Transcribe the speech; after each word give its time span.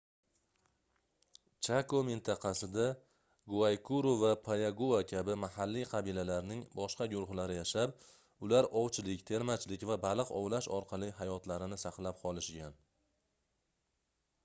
chako 1.65 1.97
mintaqasida 2.07 2.85
guaykuru 3.51 4.13
va 4.21 4.31
payagua 4.47 5.01
kabi 5.11 5.35
mahalliy 5.41 5.85
qabilalarning 5.91 6.63
boshqa 6.79 7.07
guruhlari 7.11 7.57
yashab 7.59 7.93
ular 8.47 8.69
ovchilik 8.81 9.23
termachilik 9.33 9.85
va 9.91 9.99
baliq 10.07 10.31
ovlash 10.39 10.71
orqali 10.79 11.11
hayotlarini 11.19 11.77
saqlab 11.83 12.19
qolishgan 12.25 12.81